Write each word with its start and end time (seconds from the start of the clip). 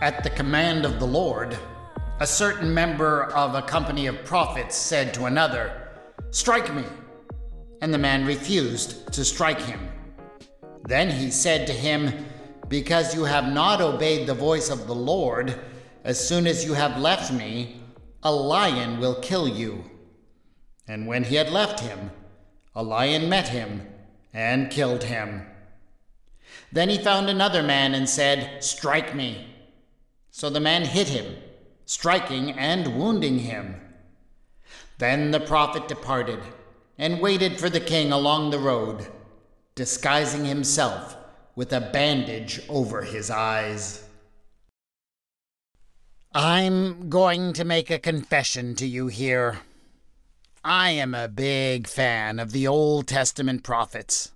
At 0.00 0.22
the 0.22 0.30
command 0.30 0.84
of 0.84 1.00
the 1.00 1.06
Lord, 1.06 1.58
a 2.20 2.26
certain 2.26 2.72
member 2.72 3.24
of 3.32 3.56
a 3.56 3.62
company 3.62 4.06
of 4.06 4.24
prophets 4.24 4.76
said 4.76 5.12
to 5.14 5.24
another, 5.24 5.88
Strike 6.30 6.72
me. 6.72 6.84
And 7.80 7.92
the 7.92 7.98
man 7.98 8.24
refused 8.24 9.12
to 9.12 9.24
strike 9.24 9.60
him. 9.60 9.88
Then 10.84 11.10
he 11.10 11.32
said 11.32 11.66
to 11.66 11.72
him, 11.72 12.26
Because 12.68 13.12
you 13.12 13.24
have 13.24 13.52
not 13.52 13.80
obeyed 13.80 14.28
the 14.28 14.34
voice 14.34 14.70
of 14.70 14.86
the 14.86 14.94
Lord, 14.94 15.58
as 16.04 16.28
soon 16.28 16.46
as 16.46 16.64
you 16.64 16.74
have 16.74 17.00
left 17.00 17.32
me, 17.32 17.80
a 18.22 18.32
lion 18.32 19.00
will 19.00 19.16
kill 19.16 19.48
you. 19.48 19.82
And 20.86 21.08
when 21.08 21.24
he 21.24 21.34
had 21.34 21.50
left 21.50 21.80
him, 21.80 22.12
a 22.72 22.84
lion 22.84 23.28
met 23.28 23.48
him 23.48 23.88
and 24.32 24.70
killed 24.70 25.02
him. 25.02 25.44
Then 26.70 26.88
he 26.88 26.98
found 26.98 27.28
another 27.28 27.64
man 27.64 27.94
and 27.94 28.08
said, 28.08 28.62
Strike 28.62 29.12
me. 29.12 29.56
So 30.38 30.48
the 30.48 30.60
man 30.60 30.84
hit 30.84 31.08
him, 31.08 31.34
striking 31.84 32.52
and 32.52 32.96
wounding 32.96 33.40
him. 33.40 33.74
Then 34.98 35.32
the 35.32 35.40
prophet 35.40 35.88
departed 35.88 36.38
and 36.96 37.20
waited 37.20 37.58
for 37.58 37.68
the 37.68 37.80
king 37.80 38.12
along 38.12 38.50
the 38.50 38.60
road, 38.60 39.08
disguising 39.74 40.44
himself 40.44 41.16
with 41.56 41.72
a 41.72 41.80
bandage 41.80 42.60
over 42.68 43.02
his 43.02 43.30
eyes. 43.30 44.04
I'm 46.32 47.08
going 47.08 47.52
to 47.54 47.64
make 47.64 47.90
a 47.90 47.98
confession 47.98 48.76
to 48.76 48.86
you 48.86 49.08
here. 49.08 49.58
I 50.62 50.90
am 50.90 51.16
a 51.16 51.26
big 51.26 51.88
fan 51.88 52.38
of 52.38 52.52
the 52.52 52.68
Old 52.68 53.08
Testament 53.08 53.64
prophets. 53.64 54.30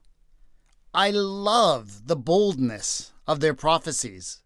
I 0.93 1.11
love 1.11 2.09
the 2.09 2.17
boldness 2.17 3.13
of 3.29 3.39
their 3.39 3.55
prophecies, 3.55 4.42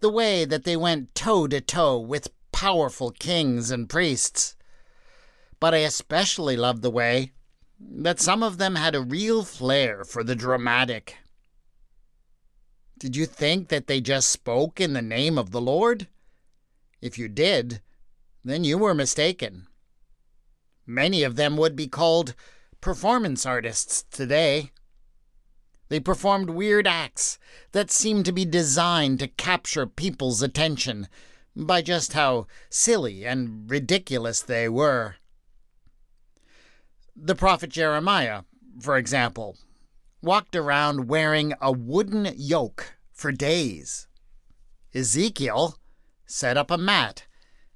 the 0.00 0.10
way 0.10 0.44
that 0.44 0.64
they 0.64 0.76
went 0.76 1.14
toe 1.14 1.46
to 1.46 1.60
toe 1.60 1.98
with 1.98 2.28
powerful 2.52 3.10
kings 3.10 3.70
and 3.70 3.88
priests. 3.88 4.56
But 5.60 5.74
I 5.74 5.78
especially 5.78 6.56
loved 6.56 6.82
the 6.82 6.90
way 6.90 7.32
that 7.78 8.20
some 8.20 8.42
of 8.42 8.58
them 8.58 8.74
had 8.74 8.94
a 8.94 9.00
real 9.00 9.44
flair 9.44 10.04
for 10.04 10.22
the 10.22 10.34
dramatic. 10.34 11.16
Did 12.98 13.16
you 13.16 13.24
think 13.24 13.68
that 13.68 13.86
they 13.86 14.00
just 14.00 14.28
spoke 14.28 14.80
in 14.80 14.92
the 14.92 15.02
name 15.02 15.38
of 15.38 15.50
the 15.50 15.60
Lord? 15.60 16.06
If 17.00 17.18
you 17.18 17.28
did, 17.28 17.80
then 18.44 18.64
you 18.64 18.76
were 18.76 18.94
mistaken. 18.94 19.66
Many 20.86 21.22
of 21.22 21.36
them 21.36 21.56
would 21.56 21.76
be 21.76 21.88
called 21.88 22.34
performance 22.80 23.46
artists 23.46 24.04
today. 24.10 24.70
They 25.90 26.00
performed 26.00 26.50
weird 26.50 26.86
acts 26.86 27.38
that 27.72 27.90
seemed 27.90 28.24
to 28.26 28.32
be 28.32 28.44
designed 28.44 29.18
to 29.18 29.26
capture 29.26 29.86
people's 29.86 30.40
attention 30.40 31.08
by 31.56 31.82
just 31.82 32.12
how 32.12 32.46
silly 32.70 33.26
and 33.26 33.68
ridiculous 33.68 34.40
they 34.40 34.68
were. 34.68 35.16
The 37.16 37.34
prophet 37.34 37.70
Jeremiah, 37.70 38.42
for 38.80 38.96
example, 38.96 39.58
walked 40.22 40.54
around 40.54 41.08
wearing 41.08 41.54
a 41.60 41.72
wooden 41.72 42.34
yoke 42.36 42.96
for 43.12 43.32
days. 43.32 44.06
Ezekiel 44.94 45.76
set 46.24 46.56
up 46.56 46.70
a 46.70 46.78
mat 46.78 47.26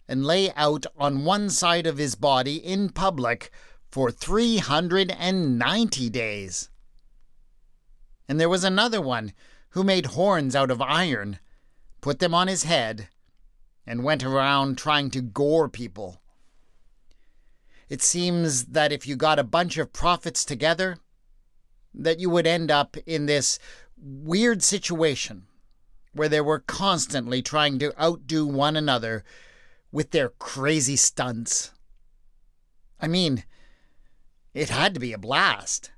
and 0.07 0.25
lay 0.25 0.53
out 0.53 0.87
on 0.97 1.25
one 1.25 1.51
side 1.51 1.89
of 1.89 1.99
his 1.99 2.15
body 2.15 2.59
in 2.59 2.91
public 2.91 3.51
for 3.91 4.13
390 4.13 6.11
days. 6.11 6.71
And 8.29 8.41
there 8.41 8.49
was 8.49 8.65
another 8.65 9.01
one 9.01 9.33
who 9.71 9.85
made 9.85 10.07
horns 10.07 10.57
out 10.57 10.71
of 10.71 10.81
iron, 10.81 11.39
put 12.01 12.19
them 12.19 12.35
on 12.35 12.49
his 12.49 12.65
head, 12.65 13.09
and 13.87 14.05
went 14.05 14.25
around 14.25 14.79
trying 14.79 15.11
to 15.11 15.21
gore 15.21 15.69
people. 15.69 16.21
It 17.89 18.03
seems 18.03 18.67
that 18.67 18.93
if 18.93 19.07
you 19.07 19.17
got 19.17 19.39
a 19.39 19.45
bunch 19.45 19.77
of 19.77 19.93
prophets 19.93 20.45
together, 20.45 20.97
that 21.93 22.19
you 22.19 22.31
would 22.31 22.47
end 22.47 22.71
up 22.71 22.97
in 23.07 23.27
this 23.27 23.59
weird 23.97 24.63
situation 24.63 25.47
where 26.13 26.29
they 26.29 26.41
were 26.41 26.61
constantly 26.61 27.43
trying 27.43 27.79
to 27.81 28.03
outdo 28.03 28.47
one 28.47 28.77
another 28.77 29.25
with 29.93 30.11
their 30.11 30.31
crazy 30.31 30.97
stunts. 30.97 31.73
I 33.01 33.07
mean, 33.07 33.45
it 34.55 34.71
had 34.71 34.95
to 34.95 35.01
be 35.01 35.13
a 35.13 35.19
blast. 35.19 35.91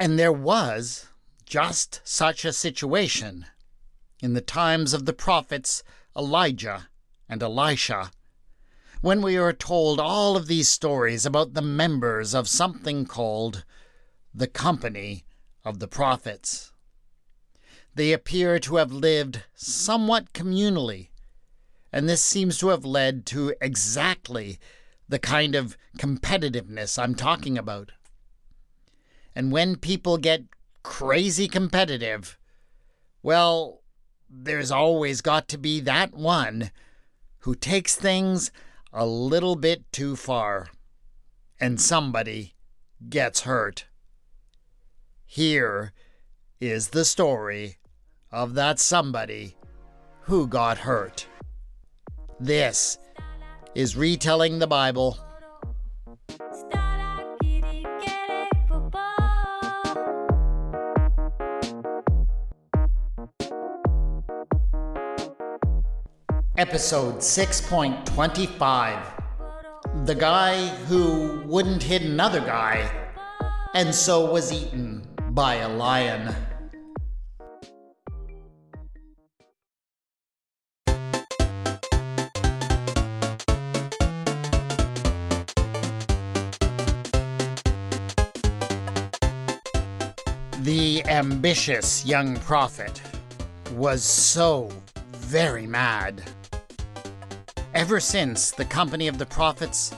And 0.00 0.18
there 0.18 0.32
was 0.32 1.08
just 1.44 2.00
such 2.04 2.46
a 2.46 2.54
situation 2.54 3.44
in 4.22 4.32
the 4.32 4.40
times 4.40 4.94
of 4.94 5.04
the 5.04 5.12
prophets 5.12 5.82
Elijah 6.16 6.88
and 7.28 7.42
Elisha, 7.42 8.10
when 9.02 9.20
we 9.20 9.36
are 9.36 9.52
told 9.52 10.00
all 10.00 10.38
of 10.38 10.46
these 10.46 10.70
stories 10.70 11.26
about 11.26 11.52
the 11.52 11.60
members 11.60 12.34
of 12.34 12.48
something 12.48 13.04
called 13.04 13.66
the 14.32 14.46
Company 14.46 15.26
of 15.66 15.80
the 15.80 15.88
Prophets. 15.88 16.72
They 17.94 18.14
appear 18.14 18.58
to 18.60 18.76
have 18.76 18.92
lived 18.92 19.42
somewhat 19.54 20.32
communally, 20.32 21.10
and 21.92 22.08
this 22.08 22.22
seems 22.22 22.56
to 22.58 22.68
have 22.68 22.86
led 22.86 23.26
to 23.26 23.54
exactly 23.60 24.58
the 25.10 25.18
kind 25.18 25.54
of 25.54 25.76
competitiveness 25.98 26.98
I'm 26.98 27.14
talking 27.14 27.58
about. 27.58 27.92
And 29.34 29.52
when 29.52 29.76
people 29.76 30.18
get 30.18 30.44
crazy 30.82 31.48
competitive, 31.48 32.38
well, 33.22 33.82
there's 34.28 34.70
always 34.70 35.20
got 35.20 35.48
to 35.48 35.58
be 35.58 35.80
that 35.80 36.14
one 36.14 36.70
who 37.40 37.54
takes 37.54 37.96
things 37.96 38.50
a 38.92 39.06
little 39.06 39.56
bit 39.56 39.90
too 39.92 40.16
far, 40.16 40.68
and 41.60 41.80
somebody 41.80 42.54
gets 43.08 43.40
hurt. 43.42 43.86
Here 45.26 45.92
is 46.60 46.88
the 46.88 47.04
story 47.04 47.78
of 48.30 48.54
that 48.54 48.78
somebody 48.78 49.56
who 50.22 50.46
got 50.46 50.78
hurt. 50.78 51.26
This 52.38 52.98
is 53.74 53.96
Retelling 53.96 54.58
the 54.58 54.66
Bible 54.66 55.18
Episode 66.60 67.16
6.25 67.20 70.04
The 70.04 70.14
guy 70.14 70.66
who 70.88 71.40
wouldn't 71.46 71.82
hit 71.82 72.02
another 72.02 72.40
guy 72.40 72.86
and 73.72 73.94
so 73.94 74.30
was 74.30 74.52
eaten 74.52 75.08
by 75.30 75.54
a 75.54 75.68
lion. 75.70 76.34
The 90.60 91.02
ambitious 91.06 92.04
young 92.04 92.36
prophet 92.40 93.00
was 93.72 94.02
so 94.02 94.70
very 95.12 95.66
mad 95.66 96.22
Ever 97.80 97.98
since 97.98 98.50
the 98.50 98.66
company 98.66 99.08
of 99.08 99.16
the 99.16 99.24
prophets 99.24 99.94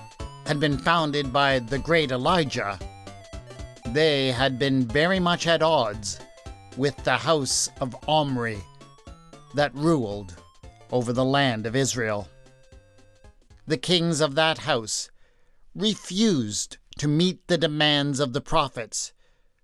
had 0.47 0.61
been 0.61 0.79
founded 0.79 1.33
by 1.33 1.59
the 1.59 1.81
great 1.81 2.13
Elijah, 2.13 2.79
they 3.89 4.31
had 4.31 4.57
been 4.57 4.87
very 4.87 5.19
much 5.19 5.49
at 5.49 5.65
odds 5.65 6.21
with 6.77 6.97
the 6.99 7.17
house 7.17 7.69
of 7.81 7.97
Omri 8.07 8.61
that 9.55 9.75
ruled 9.75 10.37
over 10.93 11.13
the 11.13 11.25
land 11.25 11.67
of 11.67 11.75
Israel. 11.75 12.29
The 13.67 13.79
kings 13.79 14.21
of 14.21 14.37
that 14.37 14.59
house 14.59 15.11
refused 15.75 16.77
to 16.99 17.09
meet 17.09 17.45
the 17.49 17.59
demands 17.59 18.21
of 18.21 18.33
the 18.33 18.41
prophets, 18.41 19.13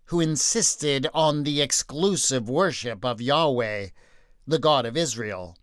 who 0.07 0.19
insisted 0.19 1.07
on 1.15 1.45
the 1.45 1.63
exclusive 1.63 2.51
worship 2.51 3.05
of 3.05 3.21
Yahweh, 3.21 3.91
the 4.45 4.59
God 4.59 4.87
of 4.87 4.97
Israel, 4.97 5.57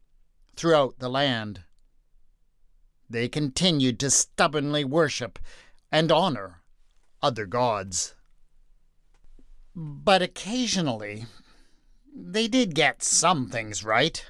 throughout 0.56 1.00
the 1.00 1.10
land 1.10 1.65
they 3.10 3.28
continued 3.28 4.00
to 4.00 4.10
stubbornly 4.10 4.84
worship 4.84 5.40
and 5.92 6.12
honor 6.12 6.62
other 7.22 7.46
gods. 7.46 8.16
But 9.76 10.22
occasionally, 10.22 11.26
they 12.16 12.48
did 12.48 12.76
get 12.76 13.04
some 13.04 13.50
things 13.50 13.84
right. 13.84 14.26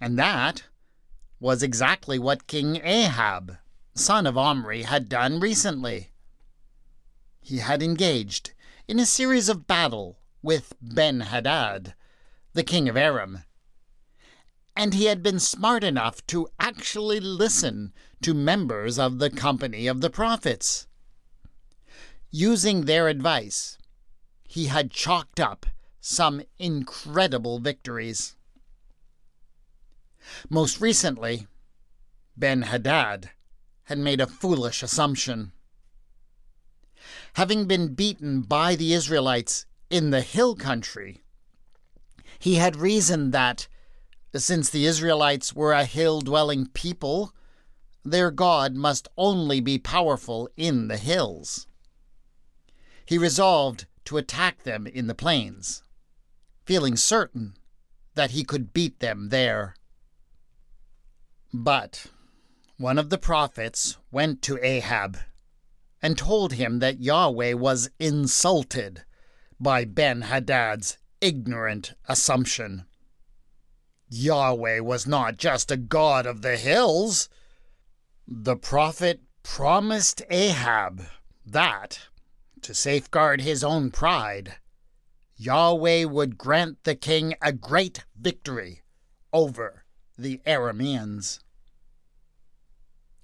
And 0.00 0.18
that 0.18 0.64
was 1.40 1.62
exactly 1.62 2.18
what 2.18 2.46
King 2.46 2.80
Ahab, 2.84 3.58
son 3.94 4.26
of 4.26 4.38
Omri, 4.38 4.82
had 4.82 5.08
done 5.08 5.40
recently. 5.40 6.10
He 7.40 7.58
had 7.58 7.82
engaged 7.82 8.52
in 8.86 8.98
a 8.98 9.06
series 9.06 9.48
of 9.48 9.66
battle 9.66 10.18
with 10.42 10.74
Ben 10.80 11.20
Hadad, 11.20 11.94
the 12.52 12.62
king 12.62 12.88
of 12.88 12.96
Aram. 12.96 13.44
And 14.76 14.94
he 14.94 15.04
had 15.04 15.22
been 15.22 15.38
smart 15.38 15.84
enough 15.84 16.26
to 16.28 16.48
actually 16.58 17.20
listen 17.20 17.92
to 18.22 18.34
members 18.34 18.98
of 18.98 19.18
the 19.18 19.30
company 19.30 19.86
of 19.86 20.00
the 20.00 20.10
prophets. 20.10 20.86
Using 22.30 22.84
their 22.84 23.08
advice, 23.08 23.78
he 24.42 24.66
had 24.66 24.90
chalked 24.90 25.38
up 25.38 25.66
some 26.00 26.42
incredible 26.58 27.60
victories. 27.60 28.34
Most 30.48 30.80
recently, 30.80 31.46
Ben 32.36 32.62
Hadad 32.62 33.30
had 33.84 33.98
made 33.98 34.20
a 34.20 34.26
foolish 34.26 34.82
assumption. 34.82 35.52
Having 37.34 37.66
been 37.66 37.94
beaten 37.94 38.40
by 38.42 38.74
the 38.74 38.92
Israelites 38.92 39.66
in 39.90 40.10
the 40.10 40.22
hill 40.22 40.56
country, 40.56 41.22
he 42.38 42.56
had 42.56 42.76
reasoned 42.76 43.32
that, 43.32 43.68
since 44.42 44.70
the 44.70 44.86
Israelites 44.86 45.54
were 45.54 45.72
a 45.72 45.84
hill 45.84 46.20
dwelling 46.20 46.66
people, 46.66 47.32
their 48.04 48.30
God 48.30 48.74
must 48.74 49.08
only 49.16 49.60
be 49.60 49.78
powerful 49.78 50.48
in 50.56 50.88
the 50.88 50.96
hills. 50.96 51.66
He 53.06 53.18
resolved 53.18 53.86
to 54.06 54.16
attack 54.16 54.62
them 54.62 54.86
in 54.86 55.06
the 55.06 55.14
plains, 55.14 55.82
feeling 56.64 56.96
certain 56.96 57.54
that 58.14 58.32
he 58.32 58.44
could 58.44 58.72
beat 58.72 59.00
them 59.00 59.28
there. 59.28 59.74
But 61.52 62.06
one 62.76 62.98
of 62.98 63.10
the 63.10 63.18
prophets 63.18 63.96
went 64.10 64.42
to 64.42 64.58
Ahab 64.64 65.18
and 66.02 66.18
told 66.18 66.54
him 66.54 66.80
that 66.80 67.00
Yahweh 67.00 67.54
was 67.54 67.88
insulted 67.98 69.04
by 69.60 69.84
Ben 69.84 70.22
Hadad's 70.22 70.98
ignorant 71.20 71.94
assumption. 72.08 72.84
Yahweh 74.08 74.80
was 74.80 75.06
not 75.06 75.36
just 75.36 75.70
a 75.70 75.76
god 75.76 76.26
of 76.26 76.42
the 76.42 76.56
hills. 76.56 77.28
The 78.26 78.56
prophet 78.56 79.20
promised 79.42 80.22
Ahab 80.30 81.06
that, 81.44 82.00
to 82.62 82.74
safeguard 82.74 83.40
his 83.40 83.64
own 83.64 83.90
pride, 83.90 84.56
Yahweh 85.36 86.04
would 86.04 86.38
grant 86.38 86.84
the 86.84 86.94
king 86.94 87.34
a 87.42 87.52
great 87.52 88.04
victory 88.16 88.82
over 89.32 89.84
the 90.16 90.40
Arameans. 90.46 91.40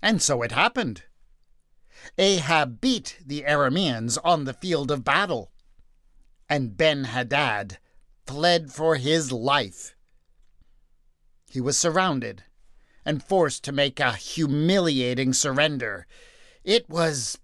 And 0.03 0.21
so 0.21 0.43
it 0.43 0.53
happened. 0.53 1.05
Ahab 2.19 2.81
beat 2.81 3.19
the 3.25 3.43
Arameans 3.43 4.19
on 4.25 4.44
the 4.44 4.55
field 4.55 4.91
of 4.91 5.05
battle, 5.05 5.53
and 6.49 6.76
Ben 6.76 7.05
Hadad 7.05 7.79
fled 8.26 8.73
for 8.73 8.97
his 8.97 9.31
life. 9.31 9.94
He 11.50 11.61
was 11.61 11.76
surrounded 11.76 12.44
and 13.05 13.25
forced 13.25 13.64
to 13.64 13.73
make 13.73 13.99
a 13.99 14.12
humiliating 14.12 15.32
surrender. 15.32 16.06
It 16.62 16.88
was 16.88 17.38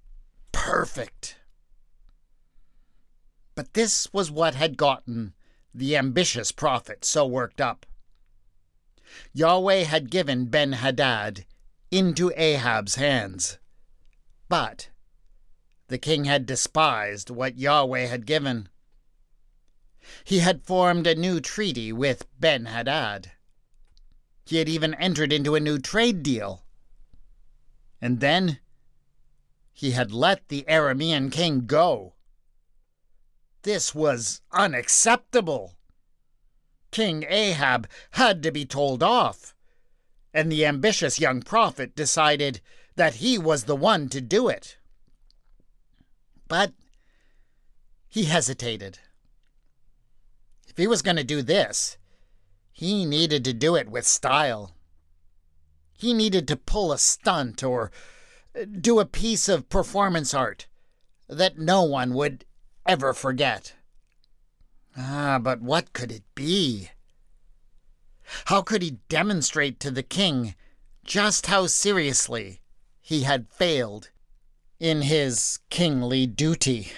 perfect. 0.53 1.37
But 3.56 3.75
this 3.75 4.12
was 4.12 4.31
what 4.31 4.55
had 4.55 4.76
gotten 4.76 5.35
the 5.75 5.97
ambitious 5.97 6.53
prophet 6.53 7.05
so 7.05 7.26
worked 7.26 7.61
up. 7.61 7.85
Yahweh 9.32 9.82
had 9.82 10.11
given 10.11 10.47
Ben 10.47 10.75
Hadad 10.75 11.44
into 11.91 12.32
Ahab's 12.37 12.94
hands. 12.94 13.58
But 14.49 14.91
the 15.88 15.99
king 15.99 16.26
had 16.26 16.47
despised 16.47 17.29
what 17.29 17.58
Yahweh 17.58 18.06
had 18.06 18.25
given. 18.25 18.69
He 20.23 20.38
had 20.38 20.62
formed 20.62 21.08
a 21.08 21.17
new 21.17 21.41
treaty 21.41 21.93
with 21.93 22.26
Ben 22.38 22.67
Hadad. 22.67 23.32
He 24.46 24.56
had 24.56 24.69
even 24.69 24.94
entered 24.94 25.32
into 25.32 25.54
a 25.54 25.60
new 25.60 25.78
trade 25.78 26.22
deal. 26.22 26.64
And 28.00 28.20
then 28.20 28.60
he 29.72 29.90
had 29.90 30.12
let 30.12 30.48
the 30.48 30.64
Aramean 30.69 31.31
king 31.31 31.66
go. 31.66 32.14
This 33.62 33.94
was 33.94 34.40
unacceptable. 34.52 35.75
King 36.90 37.26
Ahab 37.28 37.88
had 38.12 38.43
to 38.44 38.50
be 38.50 38.64
told 38.64 39.02
off 39.02 39.52
and 40.37 40.52
the 40.52 40.66
ambitious 40.66 41.19
young 41.19 41.40
prophet 41.40 41.96
decided 41.96 42.60
that 42.94 43.14
he 43.14 43.38
was 43.38 43.64
the 43.64 43.75
one 43.75 44.06
to 44.06 44.20
do 44.20 44.50
it. 44.50 44.76
But 46.46 46.75
he 48.06 48.25
hesitated. 48.25 48.98
If 50.69 50.76
he 50.76 50.87
was 50.87 51.00
going 51.00 51.16
to 51.16 51.25
do 51.25 51.40
this, 51.40 51.96
he 52.76 53.06
needed 53.06 53.43
to 53.43 53.55
do 53.55 53.75
it 53.75 53.88
with 53.88 54.06
style. 54.06 54.70
He 55.96 56.12
needed 56.12 56.46
to 56.49 56.58
pull 56.58 56.93
a 56.93 56.99
stunt 56.99 57.62
or 57.62 57.90
do 58.82 59.00
a 59.00 59.06
piece 59.06 59.49
of 59.49 59.70
performance 59.70 60.34
art 60.34 60.67
that 61.26 61.56
no 61.56 61.82
one 61.84 62.12
would 62.12 62.44
ever 62.84 63.14
forget. 63.14 63.73
Ah, 64.94 65.38
but 65.40 65.62
what 65.62 65.94
could 65.94 66.12
it 66.12 66.25
be? 66.34 66.90
How 68.44 68.61
could 68.61 68.82
he 68.82 68.99
demonstrate 69.08 69.81
to 69.81 69.90
the 69.90 70.02
king 70.02 70.55
just 71.02 71.46
how 71.46 71.69
seriously 71.69 72.61
he 73.00 73.22
had 73.22 73.49
failed 73.49 74.11
in 74.79 75.00
his 75.00 75.61
kingly 75.70 76.26
duty? 76.26 76.93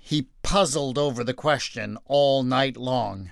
He 0.00 0.28
puzzled 0.42 0.96
over 0.96 1.22
the 1.22 1.34
question 1.34 1.98
all 2.06 2.42
night 2.42 2.78
long, 2.78 3.30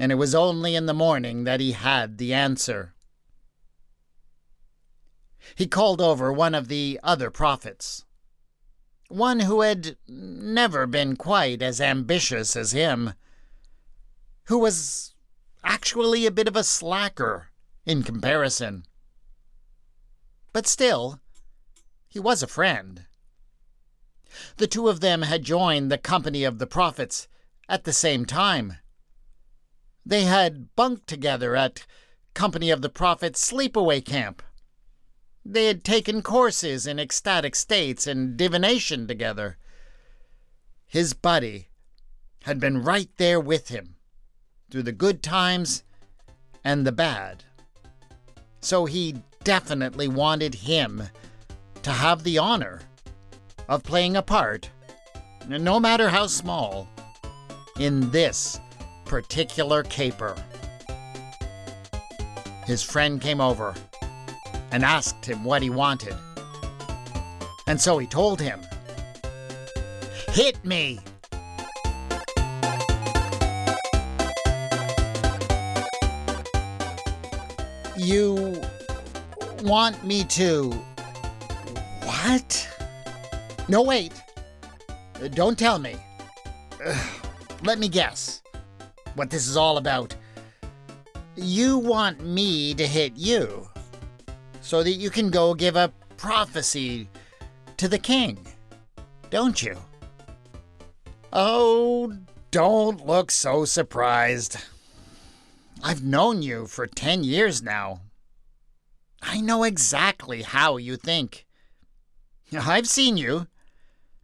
and 0.00 0.10
it 0.10 0.14
was 0.14 0.34
only 0.34 0.74
in 0.74 0.86
the 0.86 0.94
morning 0.94 1.44
that 1.44 1.60
he 1.60 1.72
had 1.72 2.16
the 2.16 2.32
answer. 2.32 2.94
He 5.54 5.66
called 5.66 6.00
over 6.00 6.32
one 6.32 6.54
of 6.54 6.68
the 6.68 6.98
other 7.02 7.30
prophets, 7.30 8.06
one 9.08 9.40
who 9.40 9.60
had 9.60 9.98
never 10.08 10.86
been 10.86 11.16
quite 11.16 11.60
as 11.60 11.82
ambitious 11.82 12.56
as 12.56 12.72
him, 12.72 13.12
who 14.44 14.58
was 14.58 15.14
actually 15.62 16.24
a 16.24 16.30
bit 16.30 16.48
of 16.48 16.56
a 16.56 16.64
slacker 16.64 17.48
in 17.84 18.02
comparison. 18.02 18.86
But 20.54 20.66
still, 20.66 21.20
he 22.08 22.18
was 22.18 22.42
a 22.42 22.46
friend. 22.46 23.04
The 24.56 24.66
two 24.66 24.88
of 24.88 25.00
them 25.00 25.22
had 25.22 25.44
joined 25.44 25.92
the 25.92 25.98
company 25.98 26.42
of 26.42 26.58
the 26.58 26.66
prophets 26.66 27.28
at 27.68 27.84
the 27.84 27.92
same 27.92 28.24
time. 28.24 28.78
They 30.10 30.24
had 30.24 30.74
bunked 30.74 31.06
together 31.06 31.54
at 31.54 31.86
Company 32.34 32.70
of 32.70 32.82
the 32.82 32.88
Prophets 32.88 33.48
sleepaway 33.48 34.04
camp. 34.04 34.42
They 35.44 35.66
had 35.66 35.84
taken 35.84 36.20
courses 36.20 36.84
in 36.84 36.98
ecstatic 36.98 37.54
states 37.54 38.08
and 38.08 38.36
divination 38.36 39.06
together. 39.06 39.56
His 40.88 41.12
buddy 41.12 41.68
had 42.42 42.58
been 42.58 42.82
right 42.82 43.08
there 43.18 43.38
with 43.38 43.68
him 43.68 43.94
through 44.68 44.82
the 44.82 44.90
good 44.90 45.22
times 45.22 45.84
and 46.64 46.84
the 46.84 46.90
bad. 46.90 47.44
So 48.60 48.86
he 48.86 49.14
definitely 49.44 50.08
wanted 50.08 50.56
him 50.56 51.04
to 51.84 51.92
have 51.92 52.24
the 52.24 52.36
honor 52.36 52.80
of 53.68 53.84
playing 53.84 54.16
a 54.16 54.22
part, 54.22 54.70
no 55.46 55.78
matter 55.78 56.08
how 56.08 56.26
small, 56.26 56.88
in 57.78 58.10
this 58.10 58.58
particular 59.10 59.82
caper. 59.82 60.36
His 62.64 62.80
friend 62.80 63.20
came 63.20 63.40
over 63.40 63.74
and 64.70 64.84
asked 64.84 65.26
him 65.26 65.42
what 65.42 65.62
he 65.62 65.68
wanted. 65.68 66.14
And 67.66 67.80
so 67.80 67.98
he 67.98 68.06
told 68.06 68.40
him, 68.40 68.60
Hit 70.28 70.64
me! 70.64 71.00
You 77.96 78.62
want 79.64 80.04
me 80.04 80.22
to. 80.22 80.70
What? 82.04 82.68
No, 83.68 83.82
wait. 83.82 84.12
Don't 85.32 85.58
tell 85.58 85.80
me. 85.80 85.96
Let 87.64 87.80
me 87.80 87.88
guess 87.88 88.40
what 89.14 89.30
this 89.30 89.46
is 89.46 89.56
all 89.56 89.76
about. 89.76 90.14
You 91.36 91.78
want 91.78 92.24
me 92.24 92.74
to 92.74 92.86
hit 92.86 93.16
you 93.16 93.68
so 94.60 94.82
that 94.82 94.92
you 94.92 95.10
can 95.10 95.30
go 95.30 95.54
give 95.54 95.76
a 95.76 95.92
prophecy 96.16 97.08
to 97.76 97.88
the 97.88 97.98
king, 97.98 98.38
don't 99.30 99.62
you? 99.62 99.76
Oh, 101.32 102.12
don't 102.50 103.06
look 103.06 103.30
so 103.30 103.64
surprised. 103.64 104.58
I've 105.82 106.02
known 106.02 106.42
you 106.42 106.66
for 106.66 106.86
10 106.86 107.24
years 107.24 107.62
now. 107.62 108.00
I 109.22 109.40
know 109.40 109.64
exactly 109.64 110.42
how 110.42 110.76
you 110.76 110.96
think. 110.96 111.46
I've 112.52 112.88
seen 112.88 113.16
you, 113.16 113.46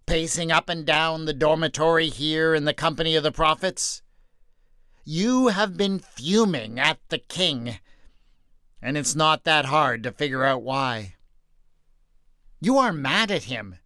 pacing 0.06 0.50
up 0.50 0.68
and 0.68 0.84
down 0.84 1.24
the 1.24 1.32
dormitory 1.32 2.08
here 2.08 2.54
in 2.54 2.64
the 2.64 2.74
company 2.74 3.14
of 3.14 3.22
the 3.22 3.32
prophets. 3.32 4.02
You 5.08 5.48
have 5.48 5.76
been 5.76 6.00
fuming 6.00 6.80
at 6.80 6.98
the 7.10 7.18
king, 7.18 7.78
and 8.82 8.98
it's 8.98 9.14
not 9.14 9.44
that 9.44 9.66
hard 9.66 10.02
to 10.02 10.10
figure 10.10 10.44
out 10.44 10.62
why. 10.62 11.14
You 12.60 12.76
are 12.78 12.92
mad 12.92 13.30
at 13.30 13.44
him 13.44 13.76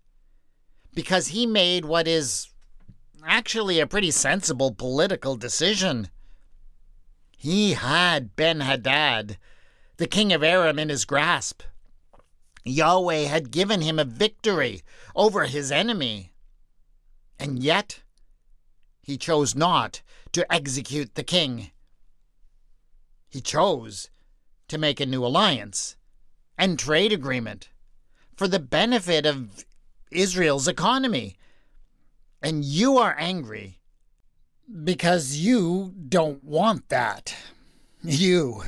because 0.94 1.28
he 1.28 1.44
made 1.44 1.84
what 1.84 2.08
is 2.08 2.48
actually 3.22 3.80
a 3.80 3.86
pretty 3.86 4.10
sensible 4.10 4.72
political 4.72 5.36
decision. 5.36 6.08
He 7.36 7.74
had 7.74 8.34
Ben 8.34 8.60
Hadad, 8.60 9.36
the 9.98 10.06
king 10.06 10.32
of 10.32 10.42
Aram, 10.42 10.78
in 10.78 10.88
his 10.88 11.04
grasp. 11.04 11.62
Yahweh 12.64 13.24
had 13.24 13.50
given 13.50 13.82
him 13.82 13.98
a 13.98 14.04
victory 14.04 14.82
over 15.14 15.44
his 15.44 15.70
enemy. 15.70 16.32
And 17.38 17.62
yet, 17.62 18.00
he 19.02 19.18
chose 19.18 19.54
not 19.54 20.00
to 20.32 20.50
execute 20.52 21.14
the 21.14 21.25
king. 21.25 21.70
He 23.28 23.40
chose 23.40 24.10
to 24.68 24.78
make 24.78 25.00
a 25.00 25.06
new 25.06 25.25
alliance 25.25 25.96
and 26.56 26.78
trade 26.78 27.12
agreement 27.12 27.70
for 28.37 28.49
the 28.49 28.60
benefit 28.60 29.26
of 29.26 29.64
Israel's 30.10 30.68
economy. 30.68 31.37
And 32.42 32.64
you 32.64 32.99
are 32.99 33.16
angry 33.18 33.80
because 34.84 35.37
you 35.37 35.94
don't 36.08 36.42
want 36.44 36.88
that. 36.88 37.34
You 38.02 38.64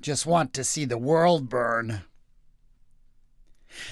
just 0.00 0.26
want 0.26 0.54
to 0.54 0.64
see 0.64 0.84
the 0.84 0.98
world 0.98 1.48
burn. 1.48 2.02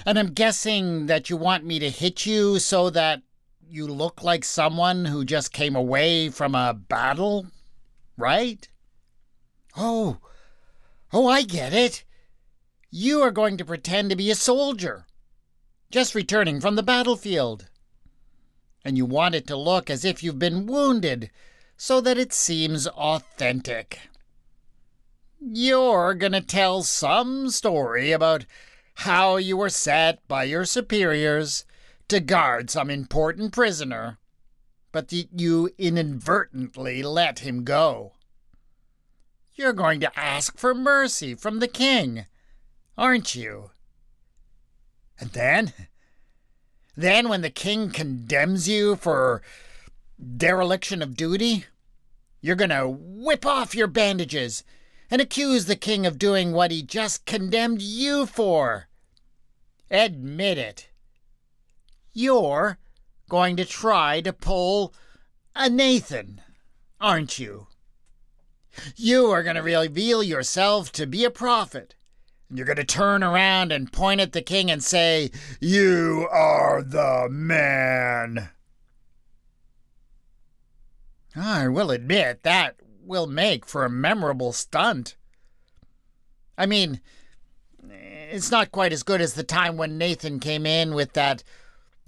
And 0.05 0.19
I'm 0.19 0.33
guessing 0.33 1.07
that 1.07 1.29
you 1.29 1.37
want 1.37 1.65
me 1.65 1.79
to 1.79 1.91
hit 1.91 2.27
you 2.27 2.59
so 2.59 2.91
that 2.91 3.23
you 3.69 3.87
look 3.87 4.23
like 4.23 4.45
someone 4.45 5.07
who 5.07 5.25
just 5.25 5.53
came 5.53 5.77
away 5.77 6.29
from 6.29 6.55
a 6.55 6.73
battle, 6.73 7.47
right? 8.17 8.69
Oh, 9.77 10.19
oh, 11.13 11.27
I 11.27 11.43
get 11.43 11.73
it. 11.73 12.05
You 12.91 13.21
are 13.23 13.31
going 13.31 13.57
to 13.59 13.65
pretend 13.65 14.11
to 14.11 14.17
be 14.17 14.31
a 14.31 14.35
soldier, 14.35 15.05
just 15.91 16.15
returning 16.15 16.61
from 16.61 16.77
the 16.77 16.83
battlefield. 16.83 17.69
And 18.85 18.97
you 18.97 19.05
want 19.05 19.35
it 19.35 19.47
to 19.49 19.57
look 19.57 19.91
as 19.91 20.05
if 20.05 20.23
you've 20.23 20.39
been 20.39 20.67
wounded, 20.67 21.31
so 21.77 22.01
that 22.01 22.17
it 22.17 22.33
seems 22.33 22.87
authentic. 22.87 23.99
You're 25.41 26.15
going 26.15 26.33
to 26.33 26.41
tell 26.41 26.83
some 26.83 27.51
story 27.51 28.13
about 28.13 28.47
how 29.01 29.37
you 29.37 29.59
were 29.59 29.69
set 29.69 30.27
by 30.27 30.45
your 30.45 30.65
superiors 30.65 31.66
to 32.09 32.21
guard 32.21 32.71
some 32.71 32.91
important 32.91 33.53
prisoner, 33.53 34.19
but 34.93 35.09
that 35.09 35.29
you 35.37 35.71
inadvertently 35.79 37.03
let 37.03 37.41
him 37.41 37.65
go. 37.65 38.13
You're 39.55 39.73
going 39.73 40.01
to 40.01 40.19
ask 40.19 40.59
for 40.59 40.75
mercy 40.75 41.35
from 41.35 41.59
the 41.59 41.69
king, 41.69 42.27
aren't 42.97 43.35
you? 43.35 43.71
And 45.19 45.31
then? 45.31 45.73
Then, 46.95 47.29
when 47.29 47.43
the 47.43 47.51
king 47.51 47.91
condemns 47.91 48.69
you 48.69 48.97
for 48.97 49.43
dereliction 50.37 51.03
of 51.03 51.17
duty, 51.17 51.65
you're 52.41 52.57
going 52.57 52.71
to 52.71 52.89
whip 52.89 53.45
off 53.45 53.75
your 53.75 53.87
bandages 53.87 54.63
and 55.11 55.21
accuse 55.21 55.67
the 55.67 55.77
king 55.77 56.07
of 56.07 56.19
doing 56.19 56.53
what 56.53 56.71
he 56.71 56.83
just 56.83 57.27
condemned 57.27 57.83
you 57.83 58.27
for. 58.27 58.89
Admit 59.91 60.59
it. 60.59 60.89
You're 62.19 62.79
going 63.29 63.57
to 63.57 63.67
try 63.67 64.23
to 64.23 64.33
pull 64.33 64.95
a 65.55 65.69
Nathan, 65.69 66.41
aren't 66.99 67.39
you? 67.39 67.67
You 68.97 69.27
are 69.33 69.43
going 69.43 69.57
to 69.57 69.63
reveal 69.63 70.23
yourself 70.23 70.91
to 70.93 71.07
be 71.07 71.27
a 71.27 71.31
prophet. 71.31 71.95
And 72.49 72.57
you're 72.57 72.67
going 72.67 72.79
to 72.79 72.85
turn 72.85 73.23
around 73.23 73.71
and 73.71 73.93
point 73.93 74.23
at 74.23 74.33
the 74.33 74.41
king 74.41 74.71
and 74.71 74.83
say, 74.83 75.31
You 75.61 76.27
are 76.33 76.83
the 76.83 77.29
man. 77.31 78.49
I 81.37 81.69
will 81.69 81.91
admit 81.91 82.45
that 82.45 82.77
will 83.05 83.27
make 83.27 83.67
for 83.67 83.85
a 83.85 83.91
memorable 83.91 84.55
stunt. 84.55 85.17
I 86.57 86.65
mean, 86.65 87.03
it's 87.91 88.51
not 88.51 88.73
quite 88.73 88.95
as 88.95 89.03
good 89.03 89.21
as 89.21 89.35
the 89.35 89.45
time 89.45 89.77
when 89.77 89.99
Nathan 89.99 90.41
came 90.41 90.65
in 90.65 90.95
with 90.95 91.13
that 91.13 91.45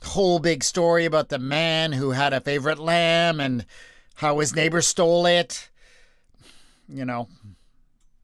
whole 0.02 0.38
big 0.38 0.62
story 0.62 1.04
about 1.04 1.28
the 1.28 1.38
man 1.38 1.92
who 1.92 2.10
had 2.10 2.32
a 2.32 2.40
favorite 2.40 2.78
lamb 2.78 3.40
and 3.40 3.66
how 4.16 4.38
his 4.38 4.54
neighbor 4.54 4.82
stole 4.82 5.26
it. 5.26 5.68
You 6.88 7.04
know. 7.04 7.28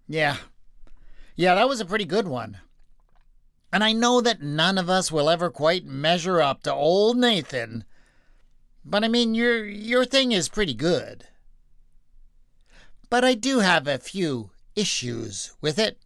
Yeah. 0.09 0.37
Yeah, 1.37 1.55
that 1.55 1.69
was 1.69 1.81
a 1.81 1.85
pretty 1.85 2.05
good 2.05 2.29
one. 2.29 2.59
And 3.73 3.83
I 3.83 3.93
know 3.93 4.21
that 4.21 4.41
none 4.41 4.79
of 4.79 4.89
us 4.89 5.11
will 5.11 5.29
ever 5.29 5.51
quite 5.51 5.85
measure 5.85 6.41
up 6.41 6.63
to 6.63 6.73
old 6.73 7.17
Nathan. 7.17 7.85
But 8.85 9.03
I 9.03 9.09
mean, 9.09 9.35
your 9.35 9.65
your 9.65 10.05
thing 10.05 10.33
is 10.33 10.49
pretty 10.49 10.75
good. 10.75 11.27
But 13.11 13.25
I 13.25 13.35
do 13.35 13.61
have 13.61 13.89
a 13.89 13.99
few 13.99 14.51
issues 14.77 15.55
with 15.61 15.79
it. 15.79 15.99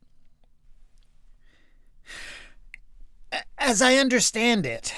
As 3.58 3.82
I 3.82 3.96
understand 3.96 4.64
it, 4.64 4.94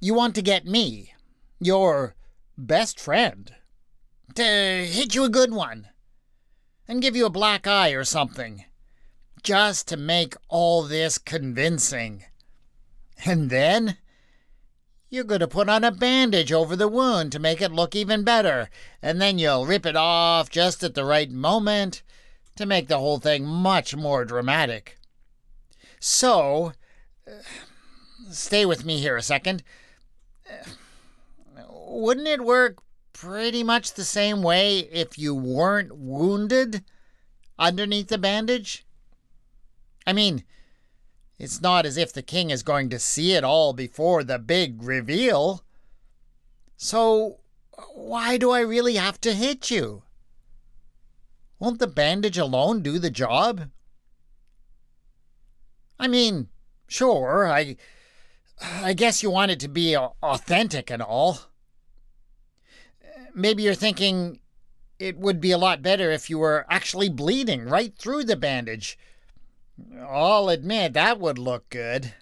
you 0.00 0.14
want 0.14 0.34
to 0.34 0.42
get 0.42 0.64
me, 0.64 1.12
your 1.60 2.14
best 2.56 3.00
friend, 3.00 3.54
to 4.34 4.42
hit 4.42 5.14
you 5.14 5.24
a 5.24 5.28
good 5.28 5.52
one 5.52 5.88
and 6.86 7.02
give 7.02 7.16
you 7.16 7.26
a 7.26 7.30
black 7.30 7.66
eye 7.66 7.90
or 7.90 8.04
something, 8.04 8.64
just 9.42 9.88
to 9.88 9.96
make 9.96 10.34
all 10.48 10.82
this 10.82 11.18
convincing. 11.18 12.24
And 13.24 13.50
then 13.50 13.98
you're 15.10 15.24
going 15.24 15.40
to 15.40 15.48
put 15.48 15.68
on 15.68 15.84
a 15.84 15.90
bandage 15.90 16.52
over 16.52 16.76
the 16.76 16.88
wound 16.88 17.32
to 17.32 17.38
make 17.38 17.60
it 17.60 17.72
look 17.72 17.96
even 17.96 18.24
better, 18.24 18.68
and 19.02 19.20
then 19.20 19.38
you'll 19.38 19.66
rip 19.66 19.86
it 19.86 19.96
off 19.96 20.50
just 20.50 20.82
at 20.82 20.94
the 20.94 21.04
right 21.04 21.30
moment 21.30 22.02
to 22.56 22.66
make 22.66 22.88
the 22.88 22.98
whole 22.98 23.18
thing 23.18 23.46
much 23.46 23.96
more 23.96 24.24
dramatic. 24.24 24.98
So, 26.00 26.72
uh, 27.26 27.42
stay 28.30 28.66
with 28.66 28.84
me 28.84 28.98
here 28.98 29.16
a 29.16 29.22
second. 29.22 29.62
Wouldn't 31.70 32.28
it 32.28 32.44
work 32.44 32.78
pretty 33.12 33.62
much 33.62 33.94
the 33.94 34.04
same 34.04 34.42
way 34.42 34.78
if 34.78 35.18
you 35.18 35.34
weren't 35.34 35.96
wounded 35.96 36.84
underneath 37.58 38.08
the 38.08 38.18
bandage? 38.18 38.86
I 40.06 40.12
mean, 40.12 40.44
it's 41.38 41.60
not 41.60 41.86
as 41.86 41.96
if 41.96 42.12
the 42.12 42.22
king 42.22 42.50
is 42.50 42.62
going 42.62 42.88
to 42.90 42.98
see 42.98 43.32
it 43.32 43.44
all 43.44 43.72
before 43.72 44.24
the 44.24 44.38
big 44.38 44.82
reveal. 44.82 45.64
So, 46.76 47.40
why 47.94 48.38
do 48.38 48.50
I 48.50 48.60
really 48.60 48.96
have 48.96 49.20
to 49.22 49.34
hit 49.34 49.70
you? 49.70 50.02
Won't 51.58 51.80
the 51.80 51.86
bandage 51.86 52.38
alone 52.38 52.82
do 52.82 52.98
the 52.98 53.10
job? 53.10 53.70
I 55.98 56.06
mean, 56.06 56.48
sure, 56.86 57.48
I 57.48 57.76
I 58.60 58.92
guess 58.92 59.22
you 59.22 59.30
want 59.30 59.50
it 59.50 59.60
to 59.60 59.68
be 59.68 59.96
authentic 59.96 60.90
and 60.90 61.02
all. 61.02 61.40
Maybe 63.34 63.62
you're 63.62 63.74
thinking 63.74 64.40
it 64.98 65.16
would 65.16 65.40
be 65.40 65.52
a 65.52 65.58
lot 65.58 65.82
better 65.82 66.10
if 66.10 66.28
you 66.28 66.38
were 66.38 66.66
actually 66.68 67.08
bleeding 67.08 67.66
right 67.66 67.96
through 67.96 68.24
the 68.24 68.36
bandage 68.36 68.98
I'll 70.00 70.48
admit 70.48 70.92
that 70.94 71.20
would 71.20 71.38
look 71.38 71.68
good. 71.70 72.14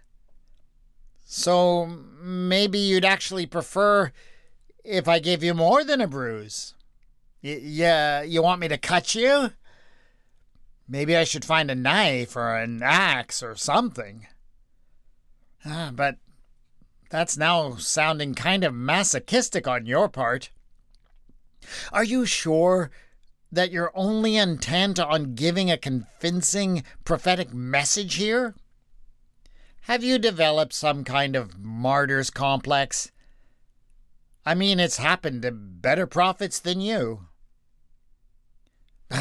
So 1.25 1.87
maybe 2.21 2.78
you'd 2.78 3.05
actually 3.05 3.47
prefer 3.47 4.12
if 4.85 5.09
I 5.09 5.19
gave 5.19 5.43
you 5.43 5.55
more 5.55 5.83
than 5.83 6.00
a 6.00 6.07
bruise. 6.07 6.75
Y- 7.43 7.61
yeah, 7.62 8.23
you 8.23 8.43
want 8.43 8.61
me 8.61 8.69
to 8.69 8.78
cut 8.78 9.14
you? 9.14 9.52
Maybe 10.88 11.16
I 11.16 11.25
should 11.25 11.45
find 11.45 11.71
a 11.71 11.75
knife 11.75 12.37
or 12.37 12.57
an 12.57 12.81
axe 12.83 13.43
or 13.43 13.57
something. 13.57 14.26
Ah, 15.64 15.90
but 15.93 16.19
that's 17.10 17.36
now 17.36 17.76
sounding 17.76 18.34
kind 18.34 18.64
of 18.64 18.75
masochistic 18.75 19.68
on 19.68 19.86
your 19.86 20.08
part. 20.08 20.50
Are 21.92 22.04
you 22.04 22.26
sure 22.26 22.90
that 23.52 23.70
you're 23.70 23.92
only 23.94 24.36
intent 24.36 24.98
on 24.98 25.34
giving 25.34 25.70
a 25.70 25.78
convincing 25.78 26.84
prophetic 27.04 27.52
message 27.52 28.14
here? 28.14 28.54
Have 29.82 30.02
you 30.02 30.18
developed 30.18 30.72
some 30.72 31.04
kind 31.04 31.36
of 31.36 31.58
martyr's 31.58 32.30
complex? 32.30 33.12
I 34.44 34.54
mean, 34.54 34.80
it's 34.80 34.96
happened 34.96 35.42
to 35.42 35.52
better 35.52 36.06
prophets 36.06 36.58
than 36.58 36.80
you. 36.80 37.26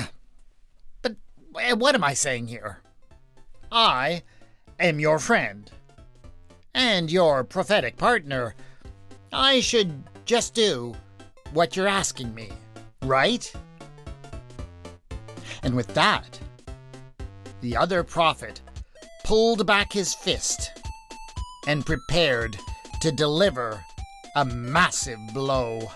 But 1.02 1.18
eh, 1.60 1.74
what 1.74 1.94
am 1.94 2.04
I 2.04 2.16
saying 2.16 2.48
here? 2.48 2.80
I 3.72 4.24
am 4.80 5.00
your 5.00 5.20
friend 5.20 5.70
and 6.76 7.10
your 7.10 7.44
prophetic 7.44 7.96
partner. 7.96 8.54
I 9.32 9.62
should 9.62 10.04
just 10.26 10.54
do 10.54 10.94
what 11.54 11.76
you're 11.76 11.88
asking 11.88 12.36
me, 12.36 12.50
right? 13.02 13.52
And 15.64 15.74
with 15.76 15.88
that, 15.96 16.40
the 17.62 17.78
other 17.78 18.04
prophet 18.04 18.62
pulled 19.24 19.66
back 19.66 19.92
his 19.94 20.14
fist 20.14 20.70
and 21.66 21.86
prepared 21.86 22.58
to 23.02 23.12
deliver 23.12 23.82
a 24.36 24.44
massive 24.46 25.20
blow. 25.34 25.90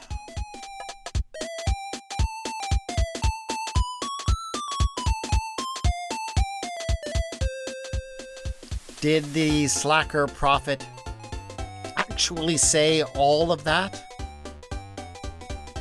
Did 9.02 9.24
the 9.34 9.68
slacker 9.68 10.28
prophet 10.28 10.86
actually 11.96 12.58
say 12.58 13.02
all 13.02 13.50
of 13.50 13.64
that? 13.64 14.04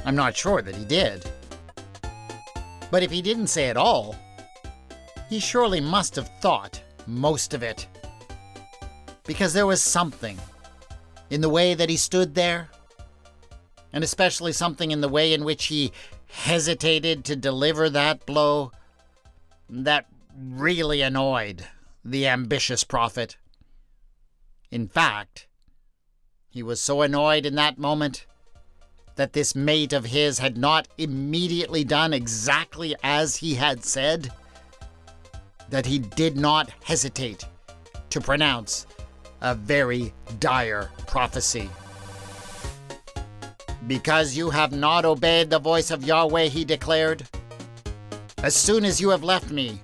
I'm 0.05 0.15
not 0.15 0.37
sure 0.37 0.63
that 0.63 0.77
he 0.77 0.85
did. 0.85 1.29
But 2.93 3.03
if 3.03 3.11
he 3.11 3.21
didn't 3.21 3.49
say 3.49 3.71
it 3.71 3.77
all, 3.77 4.15
he 5.29 5.41
surely 5.41 5.81
must 5.81 6.15
have 6.15 6.31
thought 6.41 6.81
most 7.09 7.55
of 7.55 7.65
it. 7.65 7.89
Because 9.27 9.53
there 9.53 9.67
was 9.67 9.83
something 9.83 10.39
in 11.29 11.41
the 11.41 11.49
way 11.49 11.75
that 11.75 11.91
he 11.91 11.97
stood 11.97 12.37
there, 12.37 12.69
and 13.93 14.05
especially 14.05 14.53
something 14.53 14.93
in 14.93 15.01
the 15.01 15.09
way 15.09 15.33
in 15.33 15.45
which 15.45 15.67
he 15.67 15.91
hesitated 16.29 17.25
to 17.25 17.35
deliver 17.35 17.91
that 17.91 18.25
blow, 18.27 18.71
that 19.69 20.07
really 20.39 21.03
annoyed 21.03 21.67
the 22.11 22.27
ambitious 22.27 22.85
prophet. 22.85 23.37
In 24.71 24.89
fact, 24.89 25.47
he 26.49 26.63
was 26.63 26.81
so 26.81 27.03
annoyed 27.03 27.45
in 27.45 27.55
that 27.57 27.79
moment 27.79 28.27
that 29.17 29.33
this 29.33 29.55
mate 29.55 29.93
of 29.93 30.07
his 30.07 30.39
had 30.39 30.57
not 30.57 30.89
immediately 30.97 31.85
done 31.85 32.13
exactly 32.13 32.95
as 33.03 33.37
he 33.37 33.55
had 33.55 33.85
said, 33.85 34.31
that 35.69 35.87
he 35.87 35.99
did 35.99 36.37
not 36.37 36.71
hesitate 36.85 37.45
to 38.11 38.21
pronounce 38.21 38.87
a 39.43 39.55
very 39.55 40.15
dire 40.39 40.91
prophecy. 41.07 41.69
Because 43.87 44.37
you 44.37 44.51
have 44.51 44.73
not 44.73 45.05
obeyed 45.05 45.51
the 45.51 45.59
voice 45.59 45.91
of 45.91 46.05
Yahweh, 46.05 46.45
he 46.45 46.65
declared, 46.65 47.27
as 48.39 48.55
soon 48.55 48.85
as 48.85 49.01
you 49.01 49.11
have 49.11 49.25
left 49.25 49.51
me, 49.51 49.81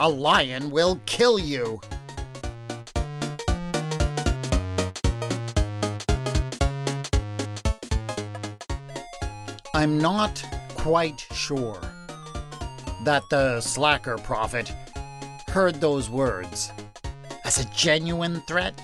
a 0.00 0.08
lion 0.08 0.70
will 0.70 1.00
kill 1.06 1.38
you. 1.38 1.80
I'm 9.74 9.98
not 9.98 10.44
quite 10.74 11.26
sure 11.32 11.80
that 13.04 13.22
the 13.30 13.60
slacker 13.60 14.18
prophet 14.18 14.72
heard 15.48 15.80
those 15.80 16.08
words 16.08 16.72
as 17.44 17.58
a 17.58 17.70
genuine 17.74 18.40
threat. 18.42 18.74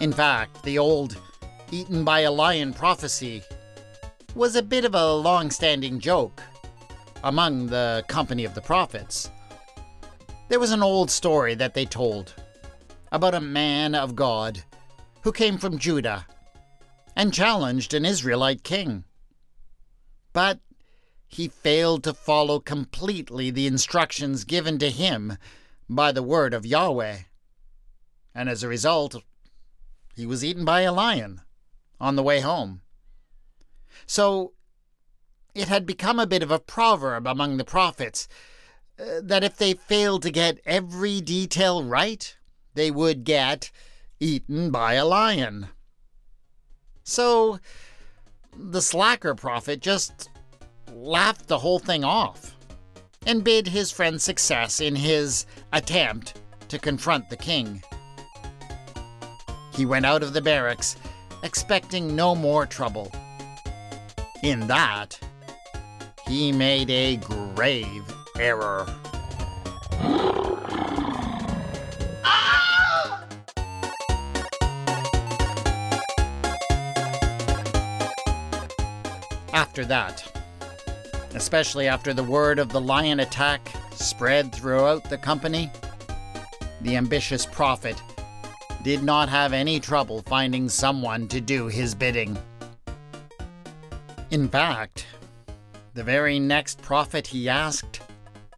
In 0.00 0.12
fact, 0.12 0.62
the 0.62 0.78
old 0.78 1.20
eaten 1.70 2.04
by 2.04 2.20
a 2.20 2.30
lion 2.30 2.72
prophecy 2.72 3.42
was 4.34 4.56
a 4.56 4.62
bit 4.62 4.84
of 4.84 4.94
a 4.94 5.14
long 5.14 5.50
standing 5.50 6.00
joke 6.00 6.42
among 7.24 7.66
the 7.66 8.04
company 8.08 8.44
of 8.44 8.54
the 8.54 8.60
prophets. 8.60 9.30
There 10.48 10.60
was 10.60 10.72
an 10.72 10.82
old 10.82 11.10
story 11.10 11.54
that 11.54 11.74
they 11.74 11.84
told 11.84 12.34
about 13.10 13.34
a 13.34 13.40
man 13.40 13.94
of 13.94 14.16
God 14.16 14.64
who 15.22 15.32
came 15.32 15.58
from 15.58 15.78
Judah 15.78 16.26
and 17.16 17.32
challenged 17.32 17.94
an 17.94 18.04
Israelite 18.04 18.62
king. 18.62 19.04
But 20.32 20.60
he 21.26 21.48
failed 21.48 22.04
to 22.04 22.14
follow 22.14 22.60
completely 22.60 23.50
the 23.50 23.66
instructions 23.66 24.44
given 24.44 24.78
to 24.78 24.90
him 24.90 25.38
by 25.88 26.12
the 26.12 26.22
word 26.22 26.52
of 26.54 26.66
Yahweh. 26.66 27.18
And 28.34 28.48
as 28.48 28.62
a 28.62 28.68
result, 28.68 29.22
he 30.14 30.26
was 30.26 30.44
eaten 30.44 30.64
by 30.64 30.82
a 30.82 30.92
lion 30.92 31.40
on 32.00 32.16
the 32.16 32.22
way 32.22 32.40
home. 32.40 32.82
So 34.06 34.52
it 35.54 35.68
had 35.68 35.86
become 35.86 36.18
a 36.18 36.26
bit 36.26 36.42
of 36.42 36.50
a 36.50 36.58
proverb 36.58 37.26
among 37.26 37.56
the 37.56 37.64
prophets 37.64 38.28
that 39.22 39.44
if 39.44 39.56
they 39.56 39.74
failed 39.74 40.22
to 40.22 40.30
get 40.30 40.60
every 40.64 41.20
detail 41.20 41.82
right, 41.82 42.36
they 42.74 42.90
would 42.90 43.24
get 43.24 43.70
eaten 44.20 44.70
by 44.70 44.94
a 44.94 45.04
lion. 45.04 45.68
So 47.02 47.58
the 48.56 48.82
slacker 48.82 49.34
prophet 49.34 49.80
just 49.80 50.30
laughed 50.92 51.48
the 51.48 51.58
whole 51.58 51.78
thing 51.78 52.04
off 52.04 52.54
and 53.26 53.44
bid 53.44 53.68
his 53.68 53.90
friend 53.90 54.20
success 54.20 54.80
in 54.80 54.94
his 54.94 55.46
attempt 55.72 56.40
to 56.68 56.78
confront 56.78 57.28
the 57.28 57.36
king. 57.36 57.82
He 59.74 59.86
went 59.86 60.06
out 60.06 60.22
of 60.22 60.32
the 60.32 60.40
barracks 60.40 60.96
expecting 61.42 62.14
no 62.14 62.34
more 62.34 62.66
trouble. 62.66 63.10
In 64.42 64.66
that, 64.66 65.18
he 66.26 66.52
made 66.52 66.90
a 66.90 67.16
grave 67.16 68.04
error. 68.38 68.86
After 79.52 79.84
that, 79.84 80.24
especially 81.34 81.88
after 81.88 82.12
the 82.12 82.24
word 82.24 82.58
of 82.58 82.70
the 82.70 82.80
lion 82.80 83.20
attack 83.20 83.60
spread 83.92 84.54
throughout 84.54 85.08
the 85.08 85.18
company, 85.18 85.70
the 86.80 86.96
ambitious 86.96 87.46
prophet 87.46 88.02
did 88.82 89.02
not 89.02 89.28
have 89.28 89.52
any 89.52 89.78
trouble 89.78 90.22
finding 90.22 90.68
someone 90.68 91.28
to 91.28 91.40
do 91.40 91.68
his 91.68 91.94
bidding. 91.94 92.36
In 94.30 94.48
fact, 94.48 95.06
the 95.94 96.02
very 96.02 96.38
next 96.38 96.82
prophet 96.82 97.26
he 97.26 97.48
asked 97.48 98.00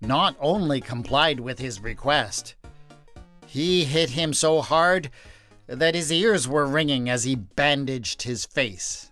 not 0.01 0.37
only 0.41 0.81
complied 0.81 1.41
with 1.41 1.59
his 1.59 1.81
request, 1.81 2.55
he 3.47 3.85
hit 3.85 4.11
him 4.11 4.33
so 4.33 4.61
hard 4.61 5.11
that 5.67 5.95
his 5.95 6.13
ears 6.13 6.47
were 6.47 6.67
ringing 6.67 7.09
as 7.09 7.25
he 7.25 7.35
bandaged 7.35 8.23
his 8.23 8.45
face 8.45 9.11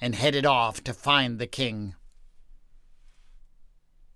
and 0.00 0.14
headed 0.14 0.44
off 0.44 0.82
to 0.84 0.92
find 0.92 1.38
the 1.38 1.46
king. 1.46 1.94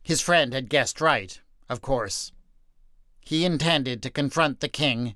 His 0.02 0.20
friend 0.20 0.52
had 0.52 0.68
guessed 0.68 1.00
right, 1.00 1.40
of 1.68 1.80
course. 1.80 2.32
He 3.20 3.44
intended 3.44 4.02
to 4.02 4.10
confront 4.10 4.60
the 4.60 4.68
king, 4.68 5.14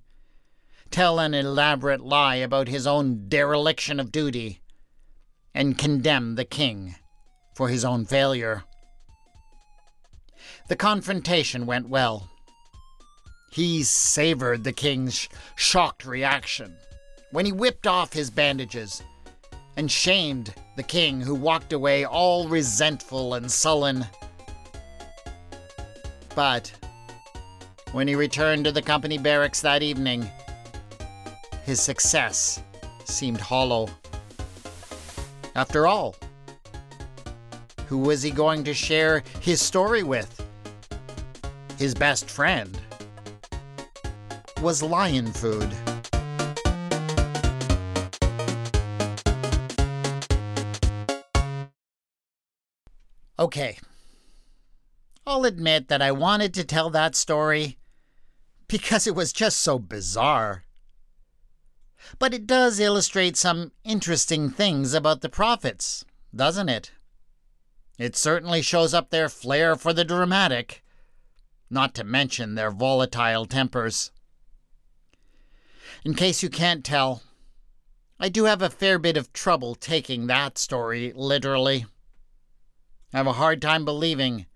tell 0.91 1.19
an 1.19 1.35
elaborate 1.35 2.01
lie 2.01 2.37
about 2.37 2.69
his 2.69 2.87
own 2.87 3.29
dereliction 3.29 3.99
of 3.99 4.13
duty, 4.13 4.61
and 5.53 5.77
condemn 5.77 6.37
the 6.37 6.45
king 6.45 6.95
for 7.55 7.69
his 7.69 7.85
own 7.85 8.05
failure. 8.05 8.65
The 10.69 10.77
confrontation 10.77 11.65
went 11.65 11.89
well. 11.89 12.29
He 13.53 13.85
savored 13.85 14.65
the 14.65 14.73
king's 14.73 15.29
shocked 15.55 16.05
reaction 16.05 16.77
when 17.31 17.47
he 17.47 17.53
whipped 17.53 17.87
off 17.87 18.13
his 18.13 18.31
bandages 18.31 19.03
and 19.77 19.91
shamed 19.91 20.55
the 20.77 20.83
king, 20.83 21.21
who 21.21 21.35
walked 21.35 21.73
away 21.73 22.05
all 22.05 22.49
resentful 22.49 23.35
and 23.35 23.51
sullen. 23.51 24.07
But 26.35 26.73
when 27.93 28.09
he 28.09 28.15
returned 28.15 28.65
to 28.65 28.73
the 28.73 28.83
company 28.83 29.19
barracks 29.19 29.61
that 29.61 29.83
evening, 29.83 30.29
his 31.65 31.81
success 31.81 32.61
seemed 33.05 33.41
hollow. 33.41 33.89
After 35.55 35.87
all, 35.87 36.17
who 37.87 37.99
was 37.99 38.23
he 38.23 38.31
going 38.31 38.65
to 38.65 38.75
share 38.75 39.23
his 39.41 39.61
story 39.61 40.03
with? 40.03 40.46
His 41.79 41.95
best 41.95 42.31
friend 42.31 42.79
was 44.63 44.83
lion 44.83 45.31
food. 45.33 45.71
Okay, 53.39 53.79
I'll 55.27 55.45
admit 55.45 55.89
that 55.89 56.01
I 56.01 56.13
wanted 56.13 56.55
to 56.55 56.65
tell 56.65 56.89
that 56.91 57.15
story 57.15 57.77
because 58.69 59.07
it 59.07 59.15
was 59.15 59.35
just 59.35 59.59
so 59.59 59.79
bizarre. 59.79 60.65
But 62.19 62.33
it 62.33 62.47
does 62.47 62.81
illustrate 62.81 63.37
some 63.37 63.73
interesting 63.85 64.49
things 64.49 64.95
about 64.95 65.21
the 65.21 65.29
prophets, 65.29 66.07
doesn't 66.35 66.71
it? 66.71 66.93
It 67.99 68.17
certainly 68.17 68.63
shows 68.63 68.95
up 68.95 69.11
their 69.11 69.29
flair 69.29 69.77
for 69.77 69.93
the 69.93 70.05
dramatic, 70.05 70.83
not 71.71 71.95
to 71.95 72.05
mention 72.05 72.55
their 72.55 72.71
volatile 72.71 73.47
tempers. 73.47 74.11
In 76.05 76.15
case 76.15 76.43
you 76.43 76.49
can't 76.49 76.85
tell, 76.85 77.23
I 78.19 78.29
do 78.29 78.45
have 78.45 78.63
a 78.63 78.71
fair 78.71 78.99
bit 78.99 79.17
of 79.17 79.33
trouble 79.33 79.75
taking 79.75 80.27
that 80.27 80.59
story 80.59 81.13
literally. 81.15 81.87
I 83.13 83.19
have 83.19 83.27
a 83.27 83.35
hard 83.35 83.61
time 83.61 83.85
believing 83.85 84.47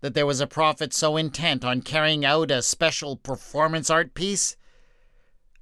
that 0.00 0.14
there 0.14 0.26
was 0.26 0.40
a 0.40 0.46
prophet 0.46 0.94
so 0.94 1.16
intent 1.16 1.64
on 1.64 1.82
carrying 1.82 2.24
out 2.24 2.50
a 2.50 2.62
special 2.62 3.16
performance 3.16 3.90
art 3.90 4.14
piece 4.14 4.56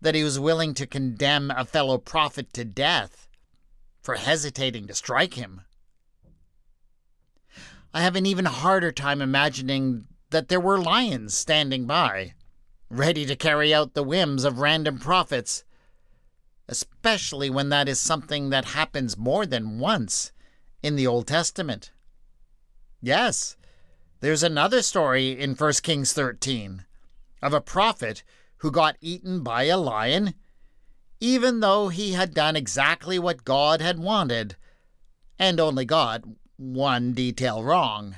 that 0.00 0.14
he 0.14 0.22
was 0.22 0.38
willing 0.38 0.74
to 0.74 0.86
condemn 0.86 1.50
a 1.50 1.64
fellow 1.64 1.98
prophet 1.98 2.52
to 2.52 2.64
death 2.64 3.28
for 4.02 4.14
hesitating 4.14 4.86
to 4.86 4.94
strike 4.94 5.34
him. 5.34 5.62
I 7.92 8.02
have 8.02 8.14
an 8.14 8.26
even 8.26 8.44
harder 8.44 8.92
time 8.92 9.22
imagining 9.22 10.06
that 10.30 10.48
there 10.48 10.60
were 10.60 10.78
lions 10.78 11.36
standing 11.36 11.86
by, 11.86 12.34
ready 12.90 13.24
to 13.26 13.36
carry 13.36 13.72
out 13.72 13.94
the 13.94 14.02
whims 14.02 14.44
of 14.44 14.58
random 14.58 14.98
prophets, 14.98 15.64
especially 16.68 17.48
when 17.48 17.68
that 17.68 17.88
is 17.88 18.00
something 18.00 18.50
that 18.50 18.66
happens 18.66 19.16
more 19.16 19.46
than 19.46 19.78
once 19.78 20.32
in 20.82 20.96
the 20.96 21.06
Old 21.06 21.26
Testament. 21.26 21.90
Yes, 23.00 23.56
there's 24.20 24.42
another 24.42 24.82
story 24.82 25.30
in 25.30 25.54
1 25.54 25.72
Kings 25.82 26.12
13 26.12 26.84
of 27.42 27.52
a 27.52 27.60
prophet 27.60 28.22
who 28.58 28.70
got 28.70 28.96
eaten 29.00 29.42
by 29.42 29.64
a 29.64 29.76
lion, 29.76 30.34
even 31.20 31.60
though 31.60 31.88
he 31.88 32.12
had 32.12 32.34
done 32.34 32.56
exactly 32.56 33.18
what 33.18 33.44
God 33.44 33.80
had 33.80 33.98
wanted 33.98 34.56
and 35.38 35.60
only 35.60 35.84
got 35.84 36.24
one 36.56 37.12
detail 37.12 37.62
wrong. 37.62 38.16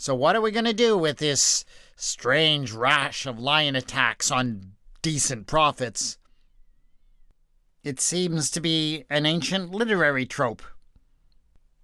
So, 0.00 0.14
what 0.14 0.34
are 0.34 0.40
we 0.40 0.50
going 0.50 0.64
to 0.64 0.72
do 0.72 0.96
with 0.96 1.18
this 1.18 1.62
strange 1.94 2.72
rash 2.72 3.26
of 3.26 3.38
lion 3.38 3.76
attacks 3.76 4.30
on 4.30 4.72
decent 5.02 5.46
prophets? 5.46 6.16
It 7.84 8.00
seems 8.00 8.50
to 8.52 8.62
be 8.62 9.04
an 9.10 9.26
ancient 9.26 9.72
literary 9.72 10.24
trope. 10.24 10.62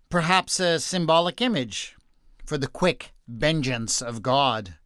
Perhaps 0.09 0.59
a 0.61 0.81
symbolic 0.81 1.43
image 1.43 1.95
for 2.47 2.57
the 2.57 2.69
quick 2.69 3.13
vengeance 3.29 4.01
of 4.01 4.23
God. 4.23 4.77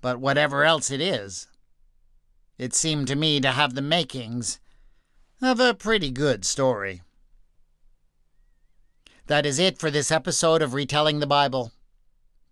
But 0.00 0.18
whatever 0.18 0.64
else 0.64 0.90
it 0.90 1.02
is, 1.02 1.46
it 2.56 2.72
seemed 2.72 3.06
to 3.08 3.16
me 3.16 3.38
to 3.40 3.50
have 3.50 3.74
the 3.74 3.82
makings 3.82 4.60
of 5.42 5.60
a 5.60 5.74
pretty 5.74 6.10
good 6.10 6.46
story. 6.46 7.02
That 9.26 9.44
is 9.44 9.58
it 9.58 9.76
for 9.76 9.90
this 9.90 10.10
episode 10.10 10.62
of 10.62 10.72
Retelling 10.72 11.20
the 11.20 11.26
Bible. 11.26 11.70